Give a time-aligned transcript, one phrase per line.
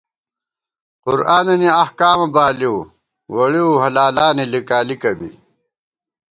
[1.03, 2.77] قرآنَنی احکامہ بالِؤ
[3.33, 5.31] ووڑِؤ حلالانی لِکالِکہ بی